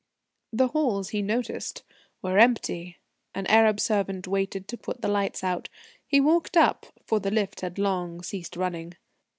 The 0.51 0.69
halls, 0.69 1.09
he 1.09 1.21
noticed, 1.21 1.83
were 2.23 2.39
empty; 2.39 2.97
an 3.35 3.45
Arab 3.45 3.79
servant 3.79 4.27
waited 4.27 4.67
to 4.69 4.77
put 4.79 5.01
the 5.01 5.07
lights 5.07 5.43
out. 5.43 5.69
He 6.07 6.19
walked 6.19 6.57
up, 6.57 6.87
for 7.05 7.19
the 7.19 7.29
lift 7.29 7.61
had 7.61 7.77
long 7.77 8.23
ceased 8.23 8.57
running. 8.57 8.95